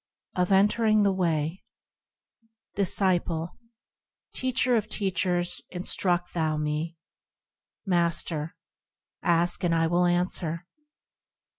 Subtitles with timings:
[0.35, 0.41] 2.
[0.41, 1.61] Of Entering the Way
[2.73, 3.59] Disciple.
[4.33, 6.97] Teacher of teachers, instruct thou me.
[7.85, 8.55] Master.
[9.21, 10.65] Ask, and I will answer.